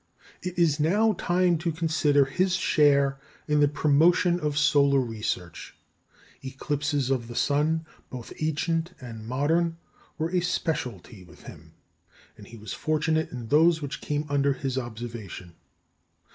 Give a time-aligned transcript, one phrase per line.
[0.41, 5.75] It is now time to consider his share in the promotion of solar research.
[6.41, 9.77] Eclipses of the sun, both ancient and modern,
[10.17, 11.73] were a speciality with him,
[12.35, 15.53] and he was fortunate in those which came under his observation.